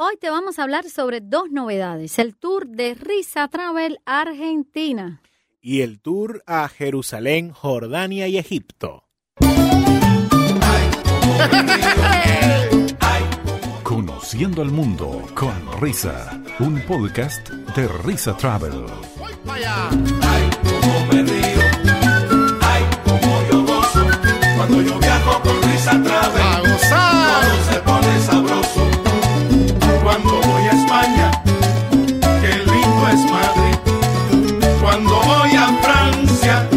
[0.00, 5.20] Hoy te vamos a hablar sobre dos novedades, el tour de Risa Travel Argentina
[5.60, 9.08] y el tour a Jerusalén, Jordania y Egipto.
[13.82, 18.84] Conociendo el mundo con Risa, un podcast de Risa Travel.
[19.48, 21.60] Ay, como me río,
[22.60, 24.06] ay, como yo gozo,
[24.56, 28.97] cuando yo viajo con Risa Travel, todo se pone sabroso.
[33.10, 33.78] Es Madrid.
[34.82, 36.68] Cuando voy a Francia,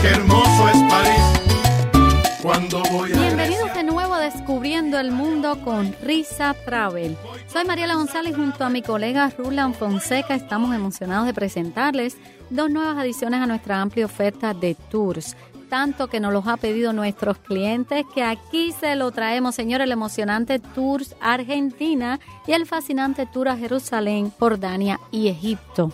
[0.00, 2.38] qué hermoso es París.
[2.42, 7.16] Cuando voy a Bienvenidos de nuevo a Descubriendo el Mundo con Risa Travel.
[7.48, 10.34] Soy Mariela González junto a mi colega Rulan Fonseca.
[10.34, 12.16] Estamos emocionados de presentarles
[12.50, 15.36] dos nuevas adiciones a nuestra amplia oferta de tours.
[15.70, 19.92] Tanto que nos los ha pedido nuestros clientes que aquí se lo traemos, señores, el
[19.92, 25.92] emocionante Tours Argentina y el fascinante Tour a Jerusalén, Jordania y Egipto.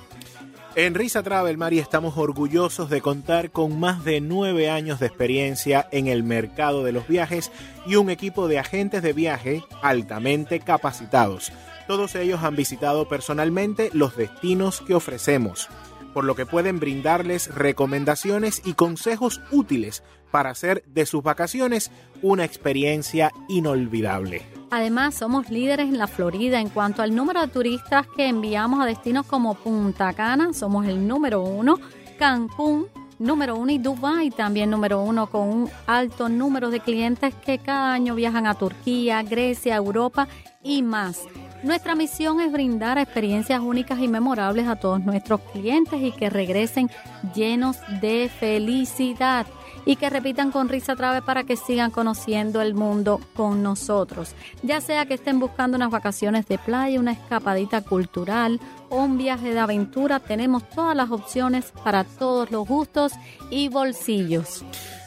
[0.77, 5.87] En Risa Travel, Mari, estamos orgullosos de contar con más de nueve años de experiencia
[5.93, 7.53] en el mercado de los viajes
[7.87, 11.53] y un equipo de agentes de viaje altamente capacitados.
[11.87, 15.69] Todos ellos han visitado personalmente los destinos que ofrecemos,
[16.17, 21.91] por lo que pueden brindarles recomendaciones y consejos útiles para hacer de sus vacaciones
[22.23, 24.41] una experiencia inolvidable.
[24.71, 28.87] Además, somos líderes en la Florida en cuanto al número de turistas que enviamos a
[28.87, 31.79] destinos como Punta Cana, somos el número uno,
[32.19, 32.87] Cancún,
[33.19, 37.93] número uno y Dubái también número uno con un alto número de clientes que cada
[37.93, 40.29] año viajan a Turquía, Grecia, Europa
[40.63, 41.21] y más.
[41.63, 46.91] Nuestra misión es brindar experiencias únicas y memorables a todos nuestros clientes y que regresen
[47.35, 49.47] llenos de felicidad
[49.87, 54.35] y que repitan con risa Travel para que sigan conociendo el mundo con nosotros.
[54.63, 58.61] Ya sea que estén buscando unas vacaciones de playa, una escapadita cultural
[58.91, 63.13] o un viaje de aventura, tenemos todas las opciones para todos los gustos
[63.51, 64.65] y bolsillos.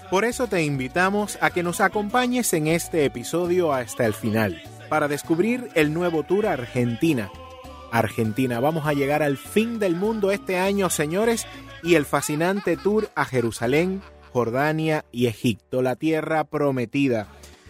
[0.10, 5.08] Por eso te invitamos a que nos acompañes en este episodio hasta el final, para
[5.08, 7.32] descubrir el nuevo tour Argentina.
[7.92, 11.48] Argentina, vamos a llegar al fin del mundo este año, señores,
[11.84, 14.02] y el fascinante tour a Jerusalén,
[14.32, 17.28] Jordania y Egipto, la tierra prometida.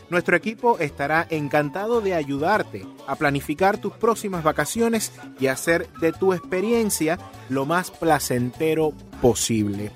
[0.10, 6.34] Nuestro equipo estará encantado de ayudarte a planificar tus próximas vacaciones y hacer de tu
[6.34, 8.92] experiencia lo más placentero
[9.22, 9.92] posible.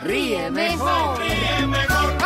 [0.03, 1.17] ríe mejor.
[1.19, 2.17] Ríe mejor.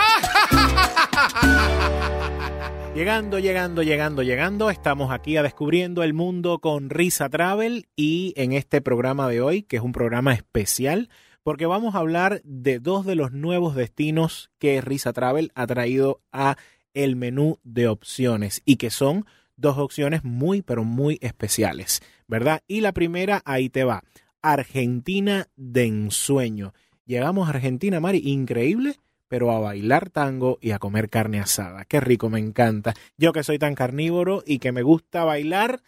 [2.96, 8.54] Llegando, llegando, llegando, llegando, estamos aquí a Descubriendo el Mundo con Risa Travel y en
[8.54, 11.10] este programa de hoy, que es un programa especial,
[11.42, 16.22] porque vamos a hablar de dos de los nuevos destinos que Risa Travel ha traído
[16.32, 16.56] a
[16.94, 19.26] el menú de opciones y que son
[19.56, 22.62] dos opciones muy, pero muy especiales, ¿verdad?
[22.68, 24.04] Y la primera, ahí te va,
[24.44, 26.76] Argentina de ensueño.
[27.08, 29.00] Llegamos a Argentina, Mari, increíble
[29.34, 31.86] pero a bailar tango y a comer carne asada.
[31.86, 32.94] Qué rico, me encanta.
[33.18, 35.82] Yo que soy tan carnívoro y que me gusta bailar,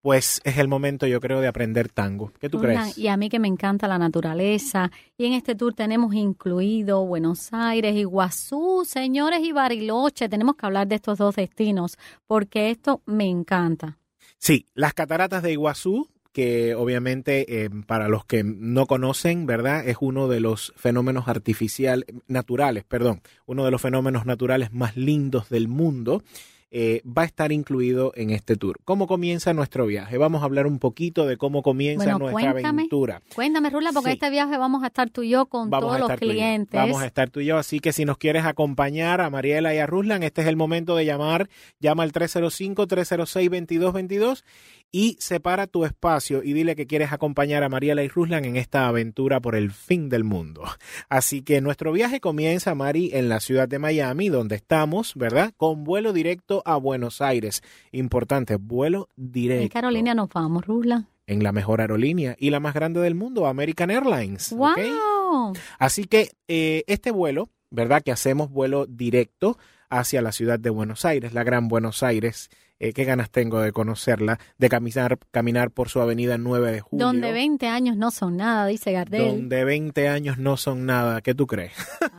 [0.00, 2.32] pues es el momento, yo creo, de aprender tango.
[2.40, 2.98] ¿Qué tú crees?
[2.98, 4.90] Y a mí que me encanta la naturaleza.
[5.16, 10.28] Y en este tour tenemos incluido Buenos Aires, Iguazú, señores, y Bariloche.
[10.28, 13.96] Tenemos que hablar de estos dos destinos porque esto me encanta.
[14.38, 16.08] Sí, las cataratas de Iguazú
[16.38, 19.88] que obviamente eh, para los que no conocen, ¿verdad?
[19.88, 25.48] Es uno de los fenómenos artificiales, naturales, perdón, uno de los fenómenos naturales más lindos
[25.48, 26.22] del mundo.
[26.70, 28.76] Eh, va a estar incluido en este tour.
[28.84, 30.18] ¿Cómo comienza nuestro viaje?
[30.18, 33.22] Vamos a hablar un poquito de cómo comienza nuestra aventura.
[33.34, 36.78] Cuéntame, Rula, porque este viaje vamos a estar tú y yo con todos los clientes.
[36.78, 39.78] Vamos a estar tú y yo, así que si nos quieres acompañar a Mariela y
[39.78, 41.48] a Ruslan, este es el momento de llamar.
[41.80, 44.44] Llama al 305-306-2222
[44.90, 48.88] y separa tu espacio y dile que quieres acompañar a Mariela y Ruslan en esta
[48.88, 50.64] aventura por el fin del mundo.
[51.08, 55.52] Así que nuestro viaje comienza, Mari, en la ciudad de Miami, donde estamos, ¿verdad?
[55.56, 57.62] Con vuelo directo a Buenos Aires.
[57.92, 59.62] Importante, vuelo directo.
[59.62, 61.08] ¿En qué aerolínea nos vamos, Ruslan?
[61.26, 64.52] En la mejor aerolínea y la más grande del mundo, American Airlines.
[64.52, 65.52] ¡Wow!
[65.78, 68.02] Así que eh, este vuelo, ¿verdad?
[68.02, 69.58] Que hacemos vuelo directo
[69.90, 72.50] hacia la ciudad de Buenos Aires, la gran Buenos Aires.
[72.80, 77.06] Eh, qué ganas tengo de conocerla, de caminar, caminar por su avenida 9 de julio.
[77.06, 79.26] Donde 20 años no son nada, dice Gardel.
[79.26, 81.72] Donde 20 años no son nada, ¿qué tú crees?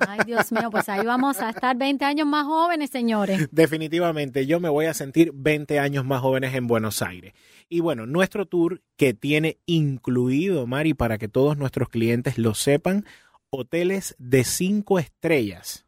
[0.06, 3.48] Ay, Dios mío, pues ahí vamos a estar 20 años más jóvenes, señores.
[3.52, 7.34] Definitivamente, yo me voy a sentir 20 años más jóvenes en Buenos Aires.
[7.70, 13.06] Y bueno, nuestro tour que tiene incluido, Mari, para que todos nuestros clientes lo sepan,
[13.50, 15.86] hoteles de 5 estrellas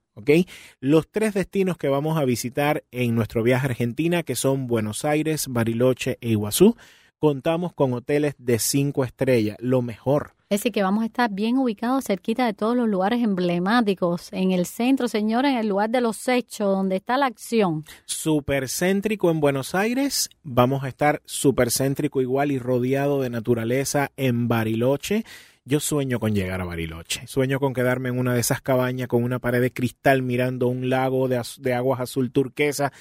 [0.79, 5.05] los tres destinos que vamos a visitar en nuestro viaje a Argentina, que son Buenos
[5.05, 6.75] Aires, Bariloche e Iguazú,
[7.19, 10.33] contamos con hoteles de cinco estrellas, lo mejor.
[10.49, 14.51] Es decir, que vamos a estar bien ubicados cerquita de todos los lugares emblemáticos, en
[14.51, 17.85] el centro, señora, en el lugar de los hechos, donde está la acción.
[18.05, 24.11] Súper céntrico en Buenos Aires, vamos a estar súper céntrico igual y rodeado de naturaleza
[24.17, 25.23] en Bariloche.
[25.63, 29.23] Yo sueño con llegar a Bariloche, sueño con quedarme en una de esas cabañas con
[29.23, 32.91] una pared de cristal mirando un lago de, de aguas azul turquesa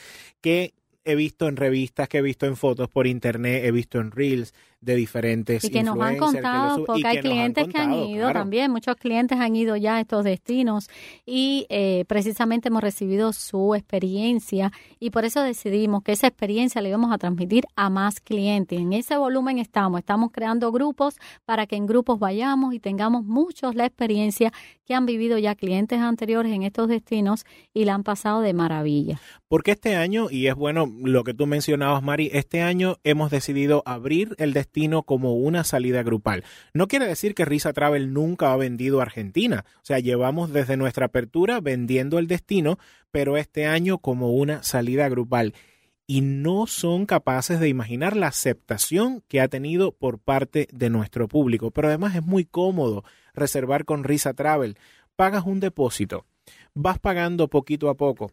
[0.42, 0.74] que
[1.04, 4.52] he visto en revistas, que he visto en fotos por internet, he visto en reels,
[4.80, 8.96] de diferentes y que nos han contado porque hay clientes que han ido también muchos
[8.96, 10.88] clientes han ido ya a estos destinos
[11.26, 16.88] y eh, precisamente hemos recibido su experiencia y por eso decidimos que esa experiencia la
[16.88, 18.80] íbamos a transmitir a más clientes.
[18.80, 23.74] En ese volumen estamos estamos creando grupos para que en grupos vayamos y tengamos muchos
[23.74, 24.52] la experiencia
[24.86, 27.44] que han vivido ya clientes anteriores en estos destinos
[27.74, 29.20] y la han pasado de maravilla.
[29.46, 33.82] Porque este año y es bueno lo que tú mencionabas Mari este año hemos decidido
[33.84, 34.69] abrir el destino
[35.04, 36.44] como una salida grupal.
[36.74, 39.64] No quiere decir que Risa Travel nunca ha vendido a Argentina.
[39.76, 42.78] O sea, llevamos desde nuestra apertura vendiendo el destino,
[43.10, 45.54] pero este año como una salida grupal.
[46.06, 51.28] Y no son capaces de imaginar la aceptación que ha tenido por parte de nuestro
[51.28, 51.70] público.
[51.70, 54.76] Pero además es muy cómodo reservar con Risa Travel.
[55.14, 56.26] Pagas un depósito,
[56.74, 58.32] vas pagando poquito a poco.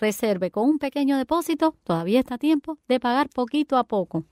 [0.00, 4.24] Reserve con un pequeño depósito, todavía está a tiempo de pagar poquito a poco.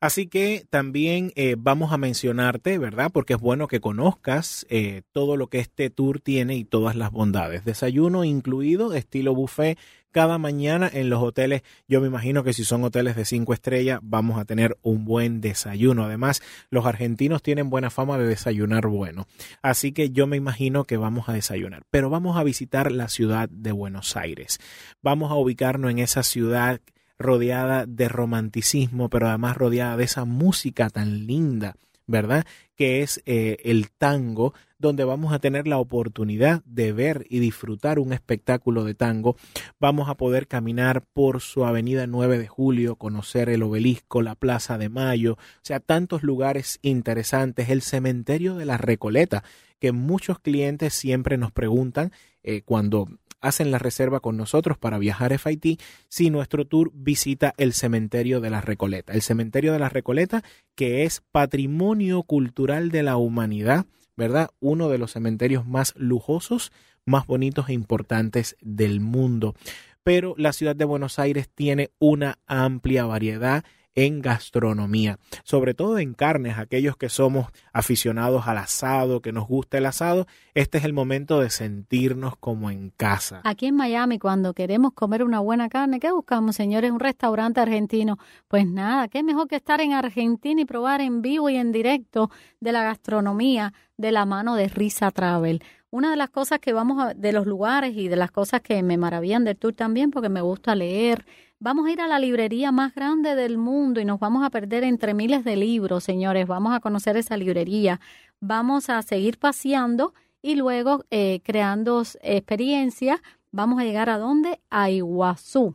[0.00, 3.10] Así que también eh, vamos a mencionarte, ¿verdad?
[3.12, 7.10] Porque es bueno que conozcas eh, todo lo que este tour tiene y todas las
[7.10, 7.64] bondades.
[7.64, 9.78] Desayuno incluido, estilo buffet,
[10.14, 11.62] cada mañana en los hoteles.
[11.88, 15.40] Yo me imagino que si son hoteles de cinco estrellas, vamos a tener un buen
[15.40, 16.04] desayuno.
[16.04, 16.40] Además,
[16.70, 19.26] los argentinos tienen buena fama de desayunar bueno.
[19.60, 21.82] Así que yo me imagino que vamos a desayunar.
[21.90, 24.60] Pero vamos a visitar la ciudad de Buenos Aires.
[25.02, 26.80] Vamos a ubicarnos en esa ciudad
[27.18, 31.74] rodeada de romanticismo, pero además rodeada de esa música tan linda,
[32.06, 32.46] ¿verdad?
[32.76, 34.54] Que es eh, el tango
[34.84, 39.36] donde vamos a tener la oportunidad de ver y disfrutar un espectáculo de tango.
[39.80, 44.76] Vamos a poder caminar por su avenida 9 de julio, conocer el obelisco, la Plaza
[44.76, 49.42] de Mayo, o sea, tantos lugares interesantes, el cementerio de la Recoleta,
[49.80, 52.12] que muchos clientes siempre nos preguntan
[52.42, 53.08] eh, cuando
[53.40, 58.42] hacen la reserva con nosotros para viajar a FIT si nuestro tour visita el cementerio
[58.42, 59.14] de la Recoleta.
[59.14, 60.42] El cementerio de la Recoleta,
[60.74, 64.50] que es patrimonio cultural de la humanidad, ¿verdad?
[64.60, 66.72] Uno de los cementerios más lujosos,
[67.04, 69.54] más bonitos e importantes del mundo.
[70.02, 76.14] Pero la ciudad de Buenos Aires tiene una amplia variedad en gastronomía, sobre todo en
[76.14, 80.92] carnes, aquellos que somos aficionados al asado, que nos gusta el asado, este es el
[80.92, 83.40] momento de sentirnos como en casa.
[83.44, 86.90] Aquí en Miami, cuando queremos comer una buena carne, ¿qué buscamos, señores?
[86.90, 88.18] Un restaurante argentino.
[88.48, 92.30] Pues nada, qué mejor que estar en Argentina y probar en vivo y en directo
[92.60, 95.62] de la gastronomía de la mano de Risa Travel
[95.94, 98.82] una de las cosas que vamos a, de los lugares y de las cosas que
[98.82, 101.24] me maravillan del tour también, porque me gusta leer,
[101.60, 104.84] Vamos a ir a la librería más grande del mundo y nos vamos a perder
[104.84, 106.46] entre miles de libros, señores.
[106.46, 108.00] Vamos a conocer esa librería.
[108.38, 113.20] Vamos a seguir paseando y luego eh, creando experiencias.
[113.50, 114.60] Vamos a llegar a dónde?
[114.68, 115.74] A Iguazú.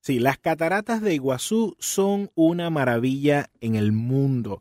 [0.00, 4.60] Sí, las cataratas de Iguazú son una maravilla en el mundo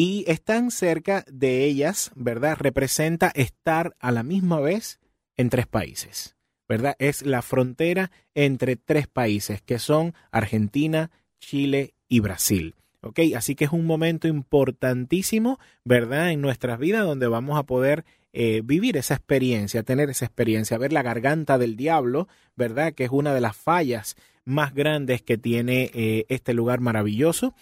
[0.00, 2.56] y están cerca de ellas, ¿verdad?
[2.56, 5.00] Representa estar a la misma vez
[5.36, 6.36] en tres países.
[6.68, 6.94] ¿verdad?
[7.00, 12.76] Es la frontera entre tres países que son Argentina, Chile y Brasil.
[13.00, 13.18] ¿Ok?
[13.36, 16.30] Así que es un momento importantísimo, ¿verdad?
[16.30, 20.92] En nuestras vidas donde vamos a poder eh, vivir esa experiencia, tener esa experiencia, ver
[20.92, 22.92] la garganta del diablo, ¿verdad?
[22.92, 24.14] Que es una de las fallas
[24.44, 27.56] más grandes que tiene eh, este lugar maravilloso.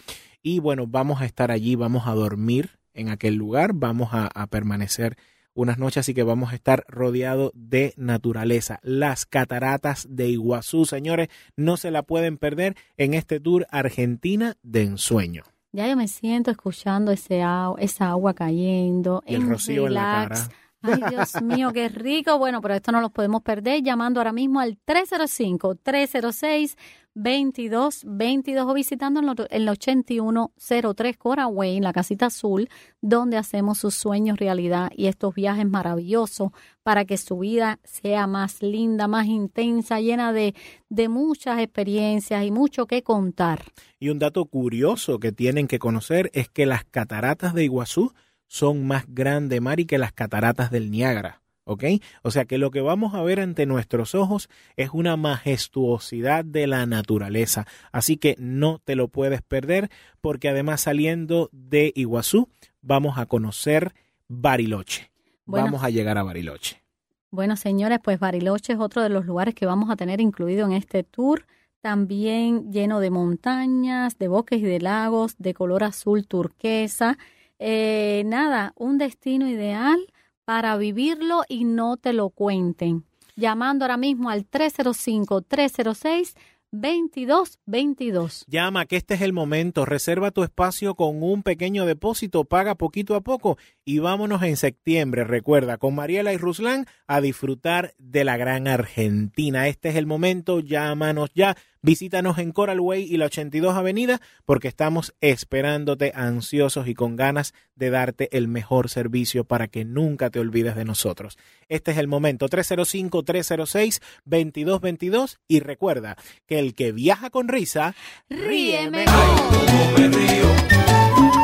[0.48, 4.46] Y bueno, vamos a estar allí, vamos a dormir en aquel lugar, vamos a, a
[4.46, 5.16] permanecer
[5.54, 8.78] unas noches, así que vamos a estar rodeados de naturaleza.
[8.84, 14.84] Las cataratas de Iguazú, señores, no se la pueden perder en este tour Argentina de
[14.84, 15.42] ensueño.
[15.72, 17.42] Ya yo me siento escuchando ese
[17.78, 19.24] esa agua cayendo.
[19.26, 20.48] el rocío en la cara.
[20.86, 22.38] Ay, Dios mío, qué rico.
[22.38, 26.76] Bueno, pero esto no lo podemos perder llamando ahora mismo al 305-306
[27.16, 32.68] 2222 o visitando el 8103 Coraway, en la casita azul,
[33.00, 36.50] donde hacemos sus sueños realidad y estos viajes maravillosos
[36.82, 40.54] para que su vida sea más linda, más intensa, llena de,
[40.90, 43.64] de muchas experiencias y mucho que contar.
[43.98, 48.12] Y un dato curioso que tienen que conocer es que las cataratas de Iguazú
[48.46, 51.42] son más grandes, Mari, que las cataratas del Niágara.
[51.66, 51.84] ¿ok?
[52.22, 56.66] O sea que lo que vamos a ver ante nuestros ojos es una majestuosidad de
[56.66, 57.66] la naturaleza.
[57.92, 62.48] Así que no te lo puedes perder porque además saliendo de Iguazú
[62.80, 63.94] vamos a conocer
[64.28, 65.10] Bariloche.
[65.44, 66.82] vamos a llegar a Bariloche.
[67.30, 70.72] Bueno, señores, pues Bariloche es otro de los lugares que vamos a tener incluido en
[70.72, 71.44] este tour
[71.80, 77.16] también lleno de montañas, de bosques y de lagos, de color azul turquesa.
[77.58, 79.98] Eh, nada, un destino ideal
[80.44, 83.04] para vivirlo y no te lo cuenten.
[83.36, 86.34] Llamando ahora mismo al 305-306.
[86.72, 88.44] 2222.
[88.48, 93.14] Llama que este es el momento, reserva tu espacio con un pequeño depósito, paga poquito
[93.14, 98.36] a poco y vámonos en septiembre, recuerda, con Mariela y Ruslan a disfrutar de la
[98.36, 99.68] gran Argentina.
[99.68, 104.66] Este es el momento, llámanos ya Visítanos en Coral Way y la 82 Avenida porque
[104.66, 110.40] estamos esperándote ansiosos y con ganas de darte el mejor servicio para que nunca te
[110.40, 111.38] olvides de nosotros.
[111.68, 117.94] Este es el momento 305-306-2222 y recuerda que el que viaja con risa
[118.28, 119.14] ríe mejor.
[119.14, 120.48] Ay, como me río,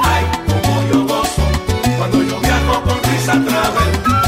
[0.02, 1.42] ay, como yo gozo,
[1.99, 4.22] cuando yo viajo con risa travel,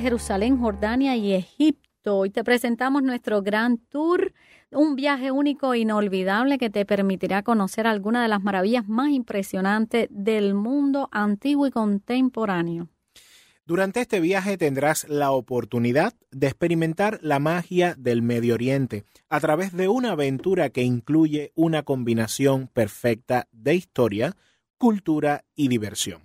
[0.00, 2.18] Jerusalén, Jordania y Egipto.
[2.18, 4.32] Hoy te presentamos nuestro gran tour
[4.74, 10.08] un viaje único e inolvidable que te permitirá conocer algunas de las maravillas más impresionantes
[10.10, 12.88] del mundo antiguo y contemporáneo.
[13.66, 19.72] Durante este viaje tendrás la oportunidad de experimentar la magia del Medio Oriente a través
[19.72, 24.36] de una aventura que incluye una combinación perfecta de historia,
[24.76, 26.20] cultura y diversión.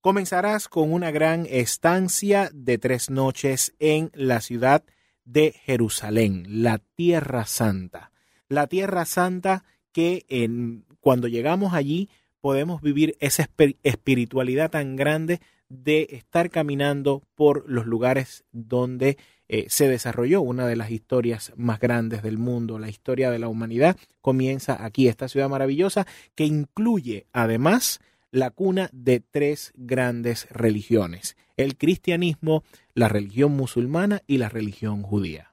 [0.00, 4.82] Comenzarás con una gran estancia de tres noches en la ciudad
[5.26, 8.10] de Jerusalén, la Tierra Santa.
[8.48, 12.08] La Tierra Santa que en, cuando llegamos allí
[12.40, 13.46] podemos vivir esa
[13.82, 20.76] espiritualidad tan grande de estar caminando por los lugares donde eh, se desarrolló una de
[20.76, 25.50] las historias más grandes del mundo, la historia de la humanidad, comienza aquí, esta ciudad
[25.50, 32.62] maravillosa que incluye además la cuna de tres grandes religiones, el cristianismo,
[32.94, 35.52] la religión musulmana y la religión judía.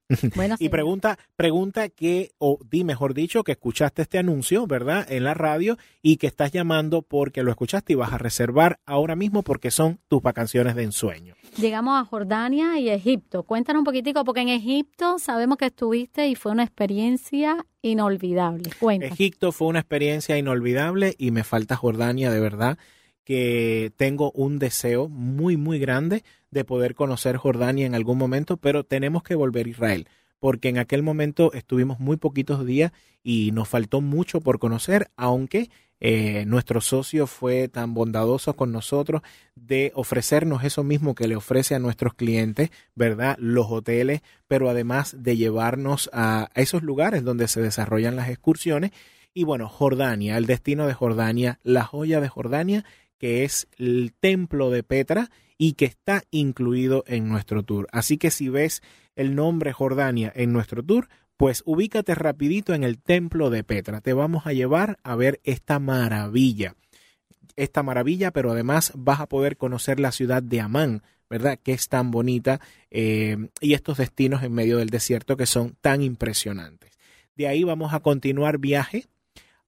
[0.59, 5.11] y pregunta, pregunta que, o di mejor dicho, que escuchaste este anuncio, ¿verdad?
[5.11, 9.17] En la radio y que estás llamando porque lo escuchaste y vas a reservar ahora
[9.17, 11.35] mismo porque son tus vacaciones de ensueño.
[11.57, 13.43] Llegamos a Jordania y Egipto.
[13.43, 18.71] Cuéntanos un poquitico, porque en Egipto sabemos que estuviste y fue una experiencia inolvidable.
[18.79, 19.12] Cuéntanos.
[19.12, 22.79] Egipto fue una experiencia inolvidable y me falta Jordania de verdad
[23.25, 28.85] que tengo un deseo muy, muy grande de poder conocer Jordania en algún momento, pero
[28.85, 30.09] tenemos que volver a Israel,
[30.39, 35.71] porque en aquel momento estuvimos muy poquitos días y nos faltó mucho por conocer, aunque
[36.05, 39.23] eh, nuestro socio fue tan bondadoso con nosotros
[39.55, 43.37] de ofrecernos eso mismo que le ofrece a nuestros clientes, ¿verdad?
[43.39, 48.91] Los hoteles, pero además de llevarnos a esos lugares donde se desarrollan las excursiones.
[49.33, 52.85] Y bueno, Jordania, el destino de Jordania, la joya de Jordania
[53.23, 57.87] que es el templo de Petra y que está incluido en nuestro tour.
[57.93, 58.83] Así que si ves
[59.15, 64.01] el nombre Jordania en nuestro tour, pues ubícate rapidito en el templo de Petra.
[64.01, 66.75] Te vamos a llevar a ver esta maravilla.
[67.55, 71.61] Esta maravilla, pero además vas a poder conocer la ciudad de Amán, ¿verdad?
[71.63, 76.03] Que es tan bonita eh, y estos destinos en medio del desierto que son tan
[76.03, 76.99] impresionantes.
[77.37, 79.07] De ahí vamos a continuar viaje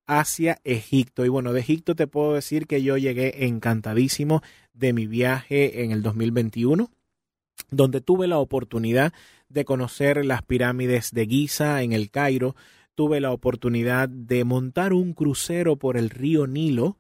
[0.07, 1.25] hacia Egipto.
[1.25, 5.91] Y bueno, de Egipto te puedo decir que yo llegué encantadísimo de mi viaje en
[5.91, 6.91] el 2021,
[7.71, 9.13] donde tuve la oportunidad
[9.49, 12.57] de conocer las pirámides de Giza en el Cairo,
[12.95, 16.99] tuve la oportunidad de montar un crucero por el río Nilo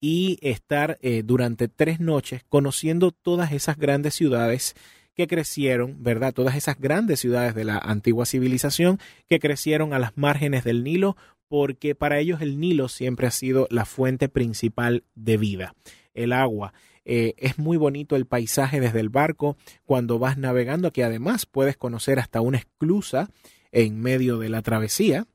[0.00, 4.74] y estar eh, durante tres noches conociendo todas esas grandes ciudades
[5.14, 6.34] que crecieron, ¿verdad?
[6.34, 11.16] Todas esas grandes ciudades de la antigua civilización que crecieron a las márgenes del Nilo,
[11.48, 15.74] porque para ellos el Nilo siempre ha sido la fuente principal de vida,
[16.14, 16.72] el agua.
[17.04, 21.76] Eh, es muy bonito el paisaje desde el barco cuando vas navegando, que además puedes
[21.76, 23.30] conocer hasta una esclusa
[23.70, 25.26] en medio de la travesía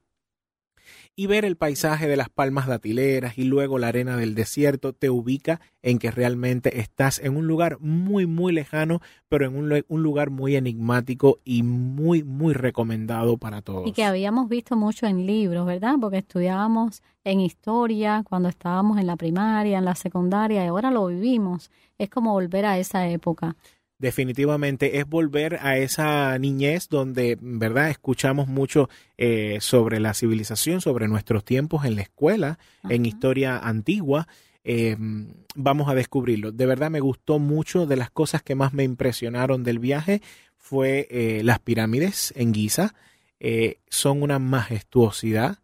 [1.15, 5.09] y ver el paisaje de las palmas datileras y luego la arena del desierto te
[5.09, 10.03] ubica en que realmente estás en un lugar muy muy lejano, pero en un, un,
[10.03, 13.87] lugar muy enigmático y muy muy recomendado para todos.
[13.87, 15.95] Y que habíamos visto mucho en libros, ¿verdad?
[15.99, 21.07] Porque estudiábamos en historia cuando estábamos en la primaria, en la secundaria y ahora lo
[21.07, 21.71] vivimos.
[21.97, 23.55] Es como volver a esa época
[24.01, 27.91] definitivamente es volver a esa niñez donde, ¿verdad?
[27.91, 32.57] Escuchamos mucho eh, sobre la civilización, sobre nuestros tiempos en la escuela,
[32.89, 34.27] en historia antigua.
[34.63, 34.97] Eh,
[35.55, 36.51] vamos a descubrirlo.
[36.51, 40.21] De verdad me gustó mucho de las cosas que más me impresionaron del viaje
[40.57, 42.95] fue eh, las pirámides en Giza.
[43.87, 45.59] son una majestuosidad.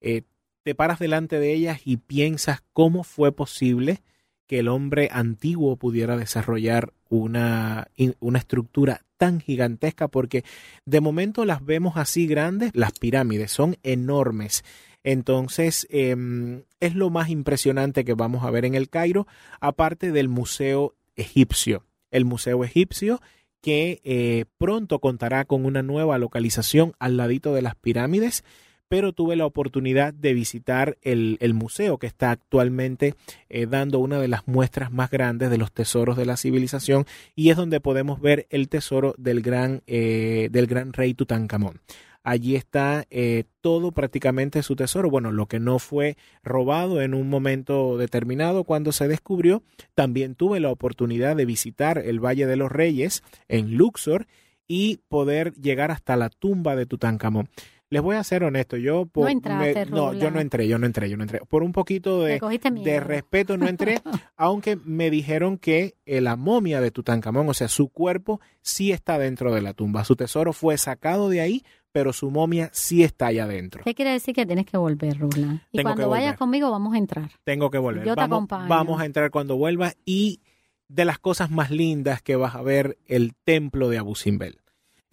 [0.00, 4.02] te paras delante de ellas y piensas cómo fue posible
[4.46, 7.88] que el hombre antiguo pudiera desarrollar una,
[8.20, 10.44] una estructura tan gigantesca porque
[10.84, 14.64] de momento las vemos así grandes, las pirámides son enormes.
[15.02, 19.26] Entonces, em, es lo más impresionante que vamos a ver en el Cairo,
[19.60, 21.84] aparte del Museo Egipcio.
[22.10, 23.20] El Museo Egipcio
[23.60, 28.44] que eh, pronto contará con una nueva localización al ladito de las pirámides
[28.88, 33.14] pero tuve la oportunidad de visitar el, museo que está actualmente
[33.48, 37.50] eh, dando una de las muestras más grandes de los tesoros de la civilización y
[37.50, 41.80] es donde podemos ver el tesoro del gran, eh, del gran rey Tutankamón.
[42.26, 45.10] Allí está eh, todo prácticamente su tesoro.
[45.10, 49.62] Bueno, lo que no fue robado en un momento determinado cuando se descubrió.
[49.94, 54.26] También tuve la oportunidad de visitar el Valle de los Reyes en Luxor
[54.66, 57.50] y poder llegar hasta la tumba de Tutankamón.
[57.90, 61.08] Les voy a ser honesto, yo no, entraste, no, yo no entré, yo no entré,
[61.08, 61.40] yo no entré.
[61.48, 62.40] Por un poquito de,
[62.82, 64.00] de respeto no entré,
[64.36, 69.54] aunque me dijeron que la momia de Tutankamón, o sea, su cuerpo sí está dentro
[69.54, 70.04] de la tumba.
[70.04, 73.84] Su tesoro fue sacado de ahí, pero su momia sí está allá adentro.
[73.84, 75.62] ¿Qué quiere decir que tienes que volver, Rula?
[75.70, 77.30] Y cuando vayas conmigo vamos a entrar.
[77.44, 78.04] Tengo que volver.
[78.04, 78.68] Yo te vamos, acompaño.
[78.68, 80.40] Vamos a entrar cuando vuelva y
[80.88, 84.63] de las cosas más lindas que vas a ver el templo de Abu Simbel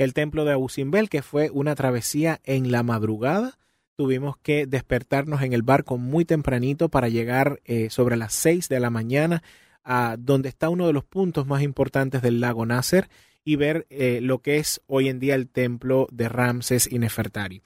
[0.04, 3.58] el templo de Abu Simbel, que fue una travesía en la madrugada.
[3.96, 8.80] Tuvimos que despertarnos en el barco muy tempranito para llegar eh, sobre las 6 de
[8.80, 9.44] la mañana
[9.84, 13.10] a donde está uno de los puntos más importantes del lago Nasser
[13.44, 17.62] y ver eh, lo que es hoy en día el templo de Ramses y Nefertari.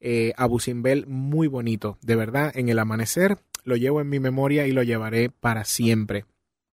[0.00, 4.66] Eh, Abu Simbel, muy bonito, de verdad, en el amanecer lo llevo en mi memoria
[4.66, 6.24] y lo llevaré para siempre.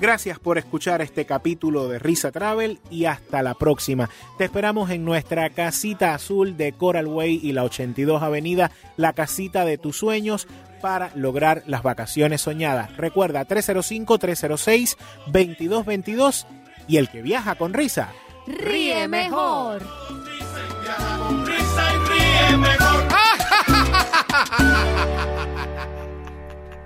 [0.00, 4.08] Gracias por escuchar este capítulo de Risa Travel y hasta la próxima.
[4.38, 9.66] Te esperamos en nuestra casita azul de Coral Way y la 82 Avenida, la casita
[9.66, 10.48] de tus sueños
[10.80, 12.96] para lograr las vacaciones soñadas.
[12.96, 16.46] Recuerda 305-306-2222
[16.88, 18.10] y el que viaja con risa
[18.46, 19.82] ríe mejor.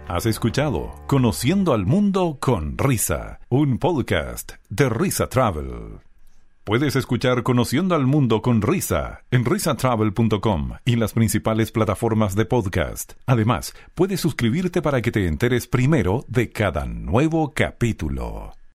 [0.06, 6.00] Has escuchado Conociendo al Mundo con Risa, un podcast de Risa Travel.
[6.62, 13.14] Puedes escuchar Conociendo al Mundo con Risa en risatravel.com y las principales plataformas de podcast.
[13.24, 18.52] Además, puedes suscribirte para que te enteres primero de cada nuevo capítulo.